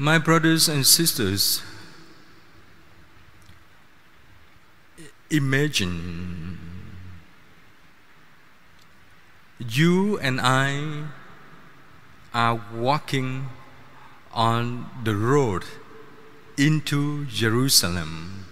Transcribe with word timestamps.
My 0.00 0.16
brothers 0.16 0.66
and 0.66 0.86
sisters, 0.86 1.60
imagine 5.30 6.58
you 9.58 10.18
and 10.20 10.40
I 10.40 11.04
are 12.32 12.62
walking 12.74 13.50
on 14.32 14.88
the 15.04 15.14
road 15.14 15.64
into 16.56 17.26
Jerusalem 17.26 18.46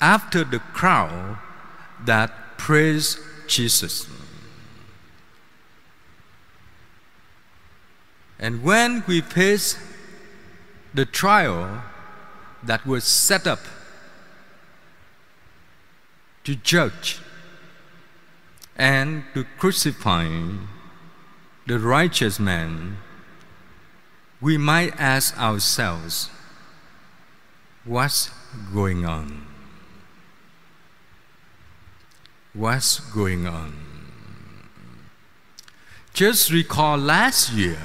after 0.00 0.42
the 0.42 0.58
crowd 0.58 1.38
that 2.04 2.58
praised 2.58 3.20
Jesus. 3.46 4.08
And 8.40 8.64
when 8.64 9.04
we 9.06 9.20
face 9.20 9.78
the 10.94 11.04
trial 11.04 11.82
that 12.62 12.86
was 12.86 13.04
set 13.04 13.46
up 13.46 13.60
to 16.44 16.54
judge 16.56 17.20
and 18.76 19.24
to 19.34 19.44
crucify 19.58 20.28
the 21.66 21.78
righteous 21.78 22.40
man, 22.40 22.98
we 24.40 24.58
might 24.58 24.92
ask 24.98 25.38
ourselves, 25.38 26.30
what's 27.84 28.30
going 28.72 29.04
on? 29.04 29.46
What's 32.52 33.00
going 33.00 33.46
on? 33.46 33.72
Just 36.12 36.50
recall 36.50 36.98
last 36.98 37.52
year, 37.52 37.78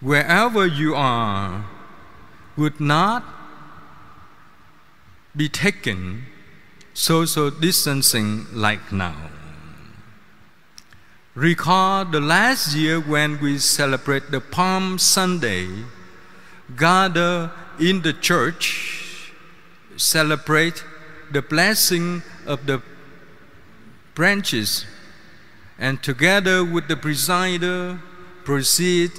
wherever 0.00 0.66
you 0.66 0.94
are, 0.94 1.64
would 2.56 2.80
not 2.80 3.24
be 5.36 5.48
taken 5.48 6.24
social 6.92 7.50
distancing 7.50 8.46
like 8.52 8.92
now. 8.92 9.16
Recall 11.34 12.04
the 12.04 12.20
last 12.20 12.76
year 12.76 13.00
when 13.00 13.40
we 13.40 13.58
celebrate 13.58 14.30
the 14.30 14.40
Palm 14.40 14.98
Sunday, 14.98 15.68
gather 16.76 17.50
in 17.80 18.02
the 18.02 18.12
church, 18.12 19.32
celebrate 19.96 20.84
the 21.32 21.42
blessing 21.42 22.22
of 22.46 22.66
the 22.66 22.80
branches, 24.14 24.86
and 25.76 26.00
together 26.04 26.64
with 26.64 26.86
the 26.86 26.94
presider 26.94 28.00
proceed 28.44 29.10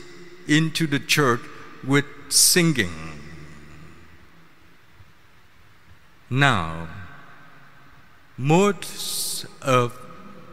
into 0.47 0.87
the 0.87 0.99
church 0.99 1.41
with 1.85 2.05
singing. 2.29 2.93
Now, 6.29 6.87
most 8.37 9.45
of 9.61 9.97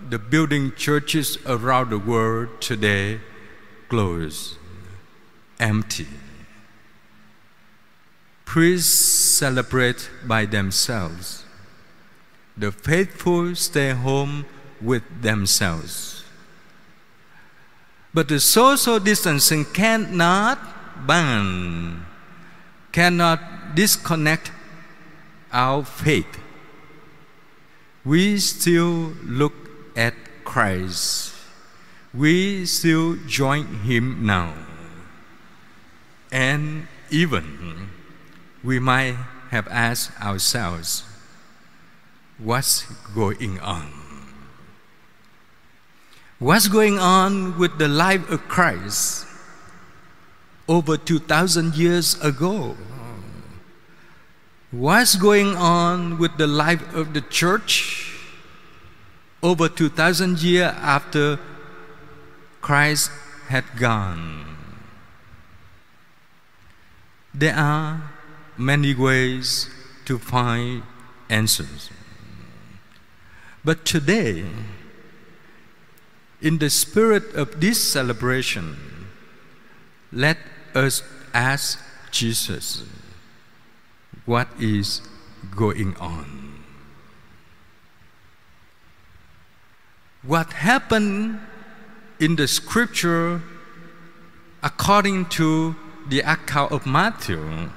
the 0.08 0.18
building 0.18 0.72
churches 0.76 1.38
around 1.46 1.90
the 1.90 1.98
world 1.98 2.60
today 2.60 3.20
closed, 3.88 4.56
empty. 5.58 6.06
Priests 8.44 8.92
celebrate 8.92 10.10
by 10.26 10.44
themselves. 10.44 11.44
The 12.56 12.70
faithful 12.70 13.54
stay 13.54 13.90
home 13.90 14.44
with 14.80 15.02
themselves. 15.22 16.11
But 18.14 18.28
the 18.28 18.40
social 18.40 18.98
distancing 18.98 19.64
cannot 19.64 20.58
ban, 21.06 22.04
cannot 22.92 23.74
disconnect 23.74 24.52
our 25.50 25.84
faith. 25.84 26.38
We 28.04 28.38
still 28.38 29.14
look 29.24 29.54
at 29.96 30.14
Christ. 30.44 31.34
We 32.12 32.66
still 32.66 33.16
join 33.26 33.66
Him 33.84 34.26
now. 34.26 34.52
And 36.30 36.88
even 37.10 37.88
we 38.62 38.78
might 38.78 39.16
have 39.50 39.68
asked 39.68 40.20
ourselves, 40.20 41.04
what's 42.38 42.84
going 43.14 43.60
on? 43.60 44.01
What's 46.42 46.66
going 46.66 46.98
on 46.98 47.56
with 47.56 47.78
the 47.78 47.86
life 47.86 48.28
of 48.28 48.48
Christ 48.48 49.28
over 50.66 50.96
2,000 50.96 51.76
years 51.76 52.20
ago? 52.20 52.76
What's 54.72 55.14
going 55.14 55.54
on 55.54 56.18
with 56.18 56.38
the 56.38 56.48
life 56.48 56.82
of 56.96 57.14
the 57.14 57.20
church 57.20 58.18
over 59.40 59.68
2,000 59.68 60.42
years 60.42 60.74
after 60.78 61.38
Christ 62.60 63.12
had 63.46 63.62
gone? 63.78 64.56
There 67.32 67.54
are 67.54 68.10
many 68.58 68.96
ways 68.96 69.70
to 70.06 70.18
find 70.18 70.82
answers. 71.30 71.88
But 73.64 73.84
today, 73.84 74.46
in 76.42 76.58
the 76.58 76.68
spirit 76.68 77.34
of 77.34 77.60
this 77.60 77.80
celebration, 77.80 78.76
let 80.12 80.36
us 80.74 81.02
ask 81.32 81.78
Jesus 82.10 82.82
what 84.26 84.48
is 84.60 85.00
going 85.54 85.96
on. 85.96 86.62
What 90.22 90.52
happened 90.52 91.40
in 92.18 92.36
the 92.36 92.48
scripture 92.48 93.42
according 94.62 95.26
to 95.26 95.74
the 96.08 96.20
account 96.20 96.72
of 96.72 96.86
Matthew 96.86 97.70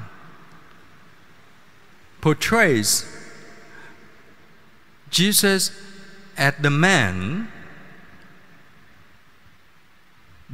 portrays 2.22 3.06
Jesus 5.10 5.72
as 6.38 6.54
the 6.60 6.70
man, 6.70 7.48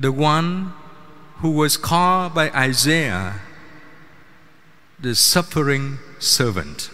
the 0.02 0.12
one 0.12 0.74
who 1.38 1.52
was 1.52 1.78
called 1.78 2.34
by 2.34 2.50
Isaiah 2.52 3.40
the 5.00 5.14
suffering 5.14 6.00
servant. 6.18 6.90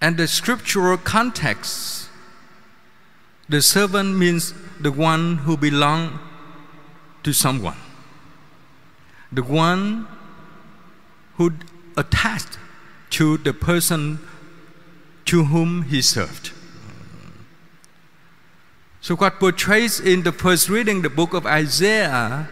And 0.00 0.16
the 0.16 0.26
scriptural 0.26 0.96
context, 0.96 2.08
the 3.48 3.62
servant 3.62 4.16
means 4.16 4.54
the 4.80 4.90
one 4.90 5.38
who 5.38 5.56
belongs 5.56 6.18
to 7.22 7.32
someone, 7.32 7.76
the 9.30 9.44
one 9.44 10.08
who 11.36 11.52
attached 11.96 12.58
to 13.10 13.36
the 13.38 13.52
person 13.52 14.18
to 15.26 15.44
whom 15.44 15.82
he 15.82 16.02
served. 16.02 16.50
So, 19.10 19.16
what 19.16 19.40
portrays 19.40 19.98
in 19.98 20.22
the 20.22 20.30
first 20.30 20.68
reading, 20.68 21.02
the 21.02 21.10
book 21.10 21.34
of 21.34 21.44
Isaiah, 21.44 22.48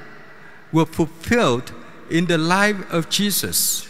were 0.72 0.86
fulfilled 0.86 1.72
in 2.10 2.26
the 2.26 2.36
life 2.36 2.78
of 2.90 3.08
Jesus. 3.08 3.86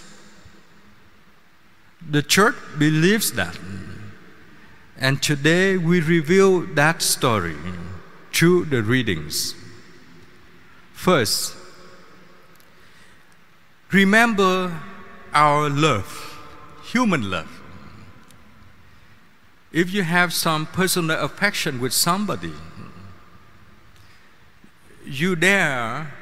The 2.06 2.22
church 2.22 2.56
believes 2.78 3.32
that. 3.32 3.58
And 4.98 5.22
today 5.22 5.78
we 5.78 6.02
reveal 6.02 6.60
that 6.74 7.00
story 7.00 7.56
through 8.34 8.66
the 8.66 8.82
readings. 8.82 9.54
First, 10.92 11.56
remember 13.92 14.78
our 15.32 15.70
love, 15.70 16.38
human 16.82 17.30
love. 17.30 17.57
If 19.72 19.92
you 19.92 20.02
have 20.02 20.32
some 20.32 20.66
personal 20.66 21.18
affection 21.20 21.80
with 21.80 21.92
somebody, 21.92 22.52
you 25.04 25.36
dare 25.36 26.12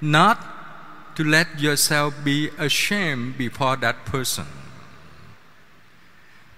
not 0.00 1.16
to 1.16 1.24
let 1.24 1.60
yourself 1.60 2.14
be 2.24 2.50
ashamed 2.58 3.38
before 3.38 3.76
that 3.76 4.04
person. 4.04 4.46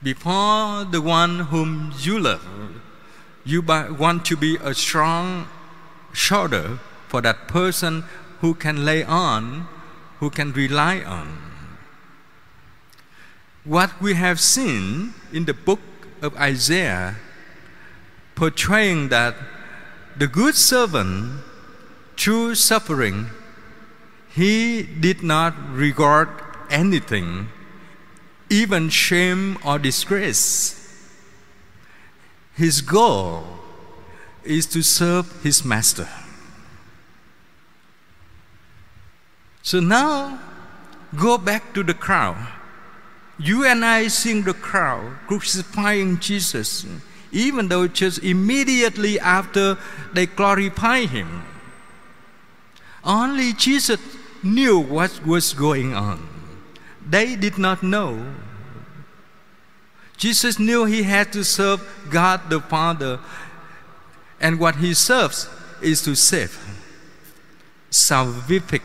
Before 0.02 0.84
the 0.84 1.00
one 1.00 1.40
whom 1.50 1.92
you 1.98 2.20
love, 2.20 2.46
you 3.44 3.62
want 3.62 4.24
to 4.26 4.36
be 4.36 4.56
a 4.62 4.74
strong 4.74 5.48
shoulder 6.12 6.78
for 7.08 7.20
that 7.20 7.48
person 7.48 8.04
who 8.40 8.54
can 8.54 8.84
lay 8.84 9.02
on, 9.02 9.66
who 10.20 10.30
can 10.30 10.52
rely 10.52 11.00
on. 11.02 11.38
What 13.64 14.00
we 14.00 14.14
have 14.14 14.38
seen 14.38 15.14
in 15.32 15.44
the 15.44 15.54
book 15.54 15.80
of 16.22 16.36
Isaiah 16.36 17.16
portraying 18.34 19.08
that 19.08 19.34
the 20.16 20.26
good 20.26 20.54
servant 20.54 21.42
through 22.16 22.54
suffering, 22.54 23.30
he 24.28 24.82
did 24.82 25.22
not 25.22 25.54
regard 25.70 26.28
anything, 26.70 27.48
even 28.50 28.88
shame 28.88 29.58
or 29.64 29.78
disgrace. 29.78 30.74
His 32.54 32.80
goal 32.80 33.44
is 34.42 34.66
to 34.66 34.82
serve 34.82 35.42
his 35.42 35.64
master. 35.64 36.08
So 39.62 39.80
now, 39.80 40.40
go 41.16 41.38
back 41.38 41.74
to 41.74 41.82
the 41.82 41.94
crowd. 41.94 42.57
You 43.38 43.64
and 43.64 43.84
I 43.84 44.08
seeing 44.08 44.42
the 44.42 44.54
crowd 44.54 45.16
crucifying 45.28 46.18
Jesus, 46.18 46.84
even 47.30 47.68
though 47.68 47.86
just 47.86 48.22
immediately 48.22 49.20
after 49.20 49.78
they 50.12 50.26
glorify 50.26 51.06
him. 51.06 51.44
Only 53.04 53.52
Jesus 53.52 54.00
knew 54.42 54.78
what 54.78 55.24
was 55.24 55.54
going 55.54 55.94
on. 55.94 56.28
They 57.08 57.36
did 57.36 57.58
not 57.58 57.82
know. 57.82 58.34
Jesus 60.16 60.58
knew 60.58 60.84
he 60.84 61.04
had 61.04 61.32
to 61.32 61.44
serve 61.44 61.80
God 62.10 62.50
the 62.50 62.60
Father, 62.60 63.20
and 64.40 64.58
what 64.58 64.76
he 64.76 64.94
serves 64.94 65.48
is 65.80 66.02
to 66.02 66.16
save 66.16 66.58
salvific 67.90 68.82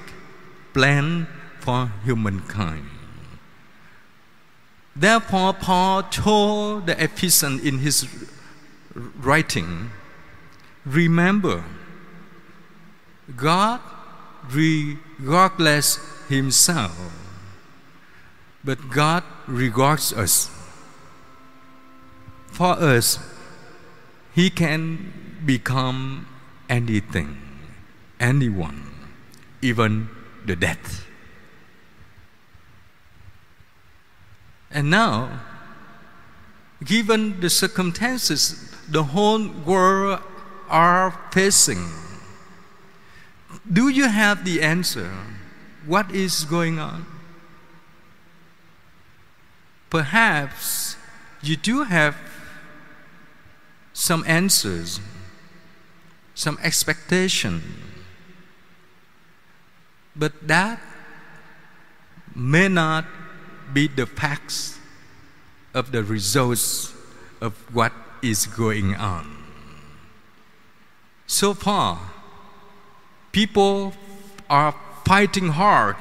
plan 0.74 1.28
for 1.60 1.92
humankind. 2.06 2.93
Therefore, 4.96 5.54
Paul 5.54 6.04
told 6.04 6.88
the 6.88 7.04
Ephesians 7.04 7.64
in 7.64 7.80
his 7.80 8.08
writing 8.94 9.90
remember, 10.86 11.64
God 13.36 13.82
regardless 14.52 15.98
himself, 16.28 16.92
but 18.64 18.90
God 18.90 19.24
regards 19.48 20.14
us. 20.14 20.50
For 22.48 22.78
us, 22.78 23.18
He 24.36 24.50
can 24.52 25.42
become 25.44 26.28
anything, 26.70 27.38
anyone, 28.20 28.92
even 29.62 30.10
the 30.46 30.56
death. 30.56 31.08
And 34.74 34.90
now, 34.90 35.40
given 36.84 37.40
the 37.40 37.50
circumstances 37.50 38.70
the 38.90 39.04
whole 39.04 39.48
world 39.48 40.20
are 40.68 41.12
facing, 41.32 41.88
do 43.72 43.88
you 43.88 44.10
have 44.10 44.44
the 44.44 44.62
answer? 44.62 45.10
What 45.86 46.12
is 46.12 46.44
going 46.44 46.80
on? 46.80 47.06
Perhaps 49.90 50.98
you 51.42 51.56
do 51.56 51.84
have 51.84 52.18
some 53.94 54.26
answers, 54.28 55.00
some 56.34 56.58
expectation 56.64 57.62
but 60.16 60.48
that 60.48 60.80
may 62.36 62.68
not 62.68 63.06
be 63.74 63.88
the 63.88 64.06
facts 64.06 64.80
of 65.74 65.92
the 65.92 66.04
results 66.04 66.94
of 67.42 67.54
what 67.74 67.92
is 68.22 68.46
going 68.46 68.96
on. 68.96 69.44
So 71.28 71.54
far, 71.54 72.00
people 73.32 73.94
are 74.50 74.76
fighting 75.06 75.50
hard 75.50 75.98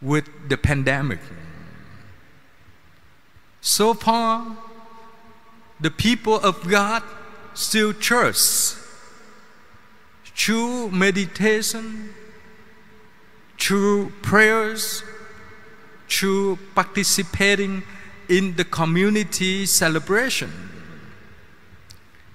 with 0.00 0.28
the 0.48 0.56
pandemic. 0.56 1.20
So 3.60 3.94
far, 3.94 4.56
the 5.80 5.90
people 5.90 6.38
of 6.40 6.68
God 6.68 7.02
still 7.54 7.92
trust 7.92 8.78
through 10.24 10.90
meditation, 10.90 12.14
through 13.58 14.12
prayers, 14.22 15.04
through 16.12 16.58
participating 16.74 17.82
in 18.28 18.56
the 18.56 18.64
community 18.64 19.64
celebration. 19.66 20.52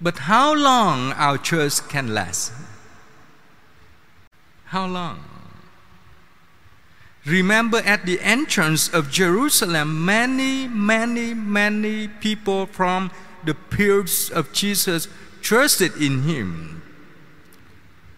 But 0.02 0.18
how 0.20 0.54
long 0.56 1.14
our 1.14 1.38
church 1.38 1.88
can 1.88 2.14
last? 2.14 2.52
How 4.66 4.86
long? 4.86 5.24
Remember 7.26 7.80
at 7.80 8.06
the 8.06 8.20
entrance 8.22 8.88
of 8.94 9.12
Jerusalem, 9.12 10.06
many, 10.06 10.68
many, 10.68 11.34
many 11.34 12.08
people 12.08 12.66
from 12.66 13.12
the 13.44 13.54
peers 13.54 14.30
of 14.30 14.54
Jesus 14.54 15.08
trusted 15.42 15.96
in 16.02 16.24
him. 16.24 16.82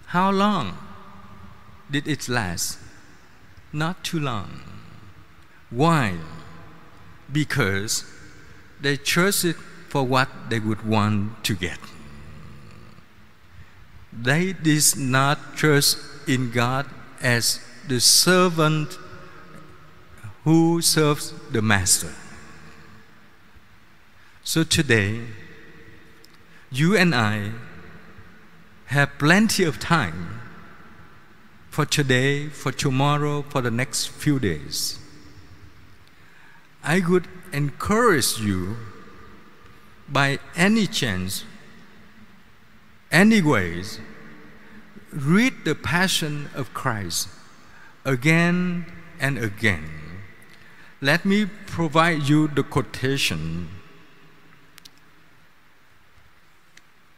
How 0.08 0.32
long 0.32 0.78
did 1.90 2.08
it 2.08 2.30
last? 2.30 2.78
Not 3.74 4.04
too 4.04 4.20
long. 4.20 4.79
Why? 5.70 6.18
Because 7.32 8.06
they 8.82 8.98
chose 8.98 9.46
it 9.46 9.56
for 9.88 10.04
what 10.04 10.30
they 10.50 10.60
would 10.60 10.86
want 10.86 11.44
to 11.44 11.56
get. 11.56 11.80
They 14.12 14.54
did 14.54 14.98
not 14.98 15.56
trust 15.56 15.98
in 16.28 16.52
God 16.52 16.88
as 17.22 17.60
the 17.88 18.00
servant 18.00 18.98
who 20.44 20.82
serves 20.82 21.34
the 21.52 21.62
master. 21.62 22.14
So 24.44 24.64
today, 24.64 25.22
you 26.72 26.96
and 26.96 27.14
I 27.14 27.52
have 28.88 29.18
plenty 29.20 29.64
of 29.64 29.80
time 29.80 30.42
for 31.70 31.86
today, 31.86 32.48
for 32.48 32.72
tomorrow, 32.72 33.44
for 33.44 33.62
the 33.62 33.72
next 33.72 34.08
few 34.08 34.40
days. 34.40 34.99
I 36.84 37.02
would 37.02 37.28
encourage 37.52 38.40
you 38.40 38.78
by 40.08 40.40
any 40.56 40.88
chance, 40.88 41.44
anyways, 43.12 44.00
read 45.12 45.66
the 45.66 45.76
Passion 45.76 46.50
of 46.56 46.74
Christ 46.74 47.28
again 48.06 48.86
and 49.20 49.38
again. 49.38 49.90
Let 51.02 51.26
me 51.26 51.46
provide 51.46 52.28
you 52.30 52.48
the 52.48 52.64
quotation 52.64 53.70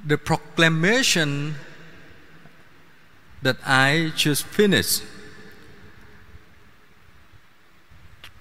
the 0.06 0.18
proclamation 0.18 1.56
that 3.42 3.58
I 3.66 4.12
just 4.16 4.46
finished 4.46 5.04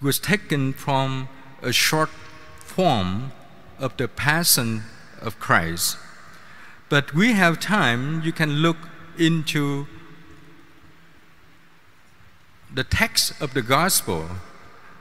was 0.00 0.18
taken 0.18 0.72
from 0.72 1.28
a 1.62 1.72
short 1.72 2.10
form 2.58 3.32
of 3.78 3.96
the 3.96 4.08
Passion 4.08 4.82
of 5.20 5.38
Christ. 5.38 5.98
But 6.88 7.14
we 7.14 7.32
have 7.32 7.60
time, 7.60 8.22
you 8.24 8.32
can 8.32 8.62
look 8.62 8.76
into 9.18 9.86
the 12.72 12.84
text 12.84 13.40
of 13.40 13.54
the 13.54 13.62
gospel, 13.62 14.28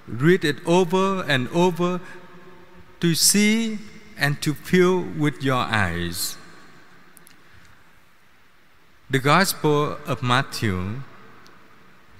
read 0.07 0.43
it 0.43 0.57
over 0.65 1.23
and 1.23 1.47
over 1.49 2.01
to 2.99 3.15
see 3.15 3.79
and 4.17 4.41
to 4.41 4.53
feel 4.53 5.01
with 5.01 5.41
your 5.41 5.63
eyes. 5.63 6.35
The 9.09 9.19
Gospel 9.19 9.97
of 10.05 10.21
Matthew, 10.21 11.01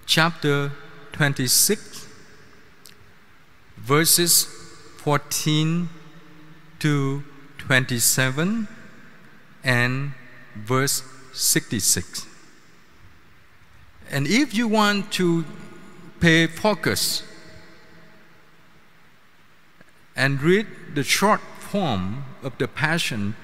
chapter 0.06 0.72
26, 1.12 1.99
verses 3.80 4.46
14 4.98 5.90
to 6.80 7.24
27, 7.58 8.68
and 9.64 10.12
verse 10.56 11.04
66. 11.34 12.26
And 14.10 14.28
if 14.28 14.54
you 14.54 14.68
want 14.68 15.12
to 15.14 15.46
pay 16.20 16.48
focus 16.48 17.24
and 20.16 20.42
read 20.42 20.68
the 20.94 21.04
short 21.04 21.42
form 21.60 22.26
of 22.44 22.58
the 22.58 22.68
Passion 22.68 23.36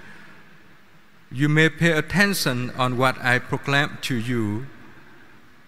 you 1.32 1.50
may 1.50 1.70
pay 1.70 1.92
attention 1.92 2.72
on 2.78 2.98
what 2.98 3.20
I 3.20 3.40
proclaim 3.40 3.98
to 4.04 4.16
you, 4.16 4.68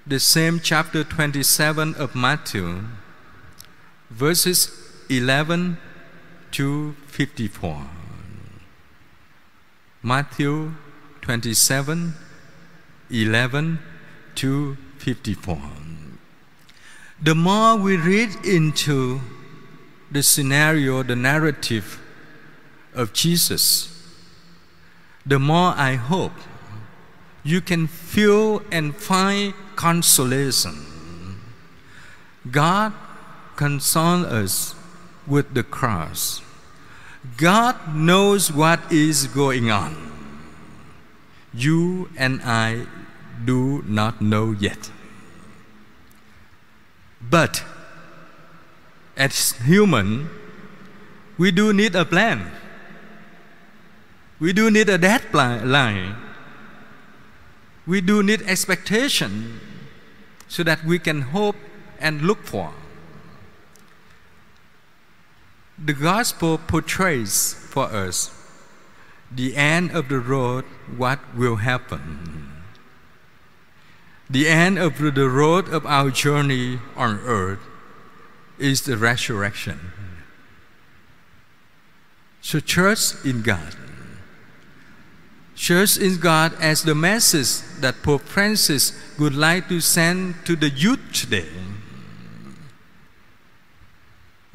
the 0.06 0.20
same 0.20 0.62
chapter 0.62 1.04
27 1.04 1.96
of 1.96 2.16
Matthew, 2.16 2.84
verses 4.10 4.72
11 5.10 5.78
to 6.52 6.96
54. 7.08 7.82
Matthew 10.04 10.74
27, 11.22 12.14
11 13.10 13.80
to 14.36 14.78
54. 14.98 15.60
The 17.22 17.36
more 17.36 17.76
we 17.76 17.98
read 17.98 18.30
into 18.46 19.20
the 20.12 20.24
scenario, 20.24 21.04
the 21.04 21.16
narrative 21.16 22.00
of 22.94 23.12
Jesus, 23.12 23.94
the 25.26 25.40
more 25.40 25.74
I 25.76 25.96
hope 25.96 26.34
you 27.44 27.60
can 27.62 27.88
feel 27.88 28.62
and 28.72 28.96
find 28.96 29.54
consolation. 29.76 30.76
God 32.50 32.94
consoles 33.58 34.26
us 34.26 34.76
with 35.28 35.54
the 35.54 35.64
cross. 35.64 36.42
God 37.36 37.76
knows 37.94 38.52
what 38.52 38.80
is 38.90 39.28
going 39.28 39.70
on. 39.70 40.08
You 41.54 42.10
and 42.16 42.42
I 42.42 42.88
do 43.44 43.84
not 43.86 44.22
know 44.22 44.52
yet. 44.52 44.90
But 47.20 47.64
as 49.18 49.52
human, 49.66 50.30
we 51.38 51.52
do 51.52 51.74
need 51.74 51.96
a 51.96 52.06
plan. 52.06 52.52
We 54.40 54.54
do 54.54 54.72
need 54.72 54.88
a 54.88 54.98
deadline. 54.98 56.16
We 57.86 58.02
do 58.02 58.22
need 58.22 58.44
expectation 58.44 59.60
so 60.48 60.64
that 60.64 60.86
we 60.86 61.00
can 61.00 61.34
hope 61.34 61.56
and 62.00 62.22
look 62.22 62.46
for. 62.46 62.74
The 65.78 65.94
gospel 65.94 66.58
portrays 66.58 67.54
for 67.54 67.86
us 67.86 68.34
the 69.32 69.56
end 69.56 69.92
of 69.92 70.10
the 70.10 70.20
road, 70.20 70.66
what 70.96 71.20
will 71.36 71.58
happen. 71.58 72.64
The 74.30 74.48
end 74.48 74.78
of 74.80 74.98
the 74.98 75.30
road 75.30 75.70
of 75.70 75.86
our 75.86 76.10
journey 76.12 76.80
on 76.96 77.20
earth 77.20 77.60
is 78.58 78.82
the 78.82 78.98
resurrection. 78.98 79.80
So, 82.42 82.60
trust 82.60 83.26
in 83.26 83.42
God. 83.42 83.76
Trust 85.56 86.00
in 86.00 86.20
God 86.20 86.54
as 86.62 86.84
the 86.84 86.96
message 86.96 87.62
that 87.82 88.04
Pope 88.04 88.22
Francis 88.22 88.94
would 89.20 89.36
like 89.36 89.68
to 89.70 89.82
send 89.82 90.46
to 90.46 90.56
the 90.56 90.70
youth 90.70 91.02
today. 91.14 91.50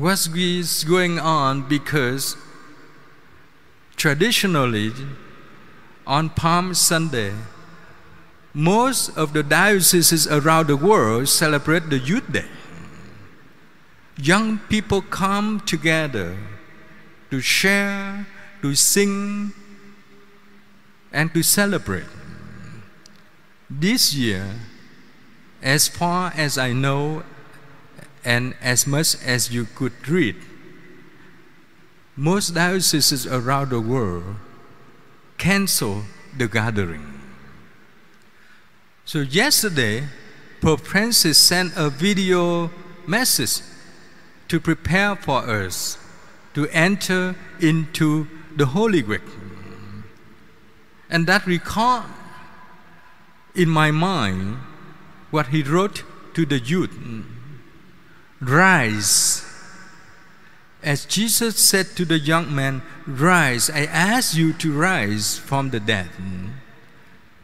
What 0.03 0.29
is 0.35 0.83
going 0.83 1.21
on 1.21 1.69
because 1.69 2.37
traditionally 3.95 4.91
on 6.05 6.29
Palm 6.31 6.75
Sunday, 6.75 7.33
most 8.53 9.17
of 9.17 9.33
the 9.33 9.45
dioceses 9.45 10.27
around 10.27 10.67
the 10.67 10.77
world 10.77 11.29
celebrate 11.29 11.89
the 11.89 12.01
Youth 12.01 12.33
Day. 12.33 12.49
Young 14.19 14.59
people 14.69 15.03
come 15.03 15.61
together 15.61 16.37
to 17.31 17.41
share, 17.41 18.27
to 18.61 18.75
sing, 18.75 19.53
and 21.13 21.33
to 21.33 21.45
celebrate. 21.45 22.11
This 23.71 24.15
year, 24.15 24.51
as 25.63 25.87
far 25.87 26.33
as 26.35 26.59
I 26.59 26.73
know, 26.73 27.23
and 28.25 28.55
as 28.61 28.87
much 28.87 29.17
as 29.25 29.53
you 29.53 29.67
could 29.75 30.09
read, 30.09 30.37
most 32.17 32.55
dioceses 32.55 33.27
around 33.27 33.71
the 33.71 33.81
world 33.81 34.37
cancel 35.39 36.03
the 36.37 36.47
gathering. 36.47 37.21
So 39.05 39.21
yesterday, 39.21 40.05
Pope 40.61 40.81
Francis 40.81 41.39
sent 41.39 41.73
a 41.77 41.91
video 41.91 42.71
message 43.07 43.65
to 44.49 44.61
prepare 44.61 45.17
for 45.17 45.49
us 45.49 45.99
to 46.55 46.69
enter 46.69 47.35
into 47.61 48.29
the 48.57 48.67
Holy 48.67 49.03
Week. 49.03 49.23
And 51.11 51.27
that 51.27 51.47
recall 51.47 52.05
in 53.55 53.69
my 53.69 53.91
mind 53.91 54.59
what 55.31 55.49
he 55.49 55.63
wrote 55.63 56.05
to 56.35 56.47
the 56.47 56.59
youth 56.59 56.97
Rise. 58.43 59.47
As 60.83 61.05
Jesus 61.05 61.57
said 61.59 61.95
to 61.95 62.05
the 62.05 62.19
young 62.19 62.53
man, 62.53 62.83
Rise, 63.07 63.71
I 63.71 63.85
ask 63.85 64.37
you 64.37 64.53
to 64.55 64.73
rise 64.73 65.39
from 65.39 65.71
the 65.71 65.79
dead. 65.79 66.11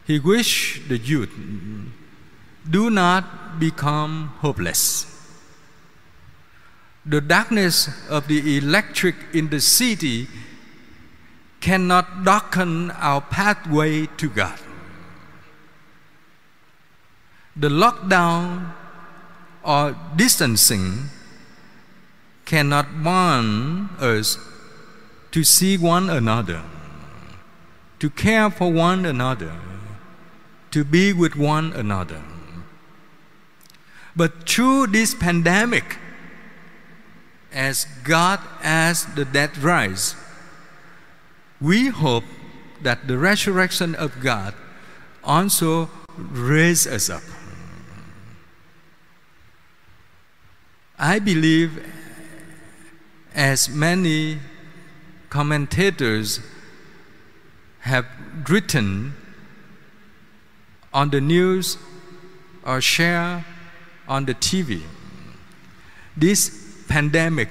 He 0.05 0.19
wished 0.19 0.89
the 0.89 0.97
youth, 0.97 1.31
do 2.69 2.89
not 2.89 3.59
become 3.59 4.33
hopeless. 4.39 5.05
The 7.05 7.21
darkness 7.21 7.89
of 8.09 8.27
the 8.27 8.57
electric 8.57 9.15
in 9.33 9.49
the 9.49 9.61
city 9.61 10.27
cannot 11.61 12.25
darken 12.25 12.91
our 12.91 13.21
pathway 13.21 14.07
to 14.17 14.29
God. 14.29 14.59
The 17.55 17.69
lockdown 17.69 18.73
or 19.69 19.95
distancing 20.15 21.11
cannot 22.45 23.03
bond 23.03 23.89
us 24.01 24.39
to 25.29 25.43
see 25.43 25.77
one 25.77 26.09
another, 26.09 26.63
to 27.99 28.09
care 28.09 28.49
for 28.49 28.73
one 28.73 29.05
another 29.05 29.53
to 30.71 30.83
be 30.83 31.13
with 31.13 31.35
one 31.35 31.71
another. 31.73 32.23
But 34.15 34.49
through 34.49 34.87
this 34.87 35.13
pandemic, 35.13 35.97
as 37.53 37.85
God 38.03 38.39
asked 38.63 39.15
the 39.15 39.25
dead 39.25 39.55
rise, 39.59 40.15
we 41.61 41.87
hope 41.87 42.23
that 42.81 43.07
the 43.07 43.19
resurrection 43.19 43.93
of 43.93 44.19
God 44.21 44.55
also 45.23 45.89
raise 46.17 46.87
us 46.87 47.09
up. 47.09 47.21
I 51.01 51.19
believe, 51.19 51.81
as 53.33 53.69
many 53.69 54.39
commentators 55.29 56.41
have 57.79 58.05
written 58.49 59.13
on 60.93 61.09
the 61.09 61.21
news 61.21 61.77
or 62.65 62.81
share 62.81 63.45
on 64.09 64.25
the 64.25 64.33
TV. 64.33 64.81
This 66.17 66.83
pandemic 66.89 67.47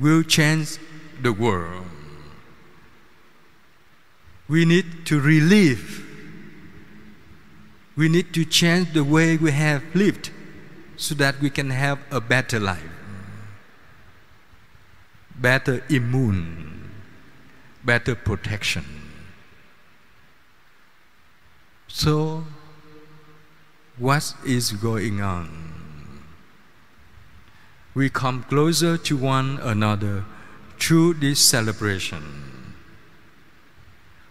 will 0.00 0.24
change 0.24 0.78
the 1.22 1.32
world. 1.32 1.86
We 4.48 4.64
need 4.64 5.06
to 5.06 5.20
relive. 5.20 6.04
We 7.94 8.08
need 8.08 8.34
to 8.34 8.44
change 8.44 8.94
the 8.94 9.04
way 9.04 9.36
we 9.36 9.52
have 9.52 9.84
lived 9.94 10.30
so 11.02 11.16
that 11.16 11.40
we 11.40 11.50
can 11.50 11.70
have 11.70 11.98
a 12.12 12.20
better 12.20 12.60
life, 12.60 12.92
better 15.34 15.82
immune, 15.88 16.92
better 17.84 18.14
protection. 18.14 18.84
So, 21.88 22.44
what 23.98 24.32
is 24.46 24.70
going 24.70 25.20
on? 25.20 25.48
We 27.94 28.08
come 28.08 28.44
closer 28.44 28.96
to 28.96 29.16
one 29.16 29.58
another 29.60 30.24
through 30.78 31.14
this 31.14 31.40
celebration. 31.40 32.22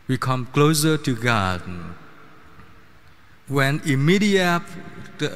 We 0.08 0.18
come 0.18 0.46
closer 0.54 0.98
to 0.98 1.16
God 1.18 1.62
when 3.50 3.82
immediately 3.84 5.28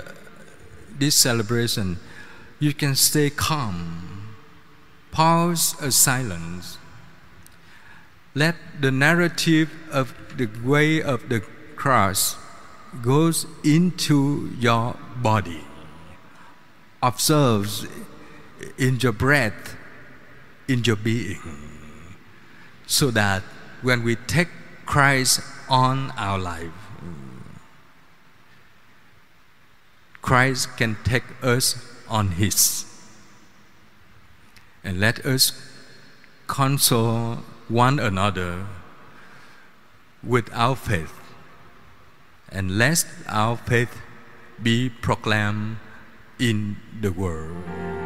this 0.97 1.15
celebration, 1.15 1.99
you 2.59 2.73
can 2.73 2.95
stay 2.95 3.29
calm, 3.29 4.35
pause 5.11 5.75
a 5.81 5.91
silence. 5.91 6.77
Let 8.33 8.55
the 8.81 8.91
narrative 8.91 9.71
of 9.91 10.13
the 10.37 10.47
way 10.63 11.01
of 11.01 11.29
the 11.29 11.41
cross 11.75 12.35
goes 13.01 13.45
into 13.63 14.51
your 14.59 14.97
body, 15.17 15.63
observes 17.01 17.85
in 18.77 18.99
your 18.99 19.11
breath, 19.11 19.75
in 20.67 20.83
your 20.83 20.95
being, 20.95 21.39
so 22.87 23.11
that 23.11 23.43
when 23.81 24.03
we 24.03 24.15
take 24.15 24.49
Christ 24.85 25.41
on 25.69 26.11
our 26.17 26.37
life, 26.37 26.71
Christ 30.25 30.75
can 30.75 30.97
take 31.03 31.23
us 31.43 31.77
on 32.09 32.31
His. 32.31 32.85
And 34.83 34.99
let 34.99 35.23
us 35.23 35.51
console 36.47 37.43
one 37.69 37.99
another 37.99 38.65
with 40.23 40.49
our 40.51 40.75
faith 40.75 41.13
and 42.49 42.79
let 42.79 43.05
our 43.27 43.55
faith 43.55 44.01
be 44.61 44.89
proclaimed 44.89 45.77
in 46.39 46.77
the 47.01 47.11
world. 47.11 48.04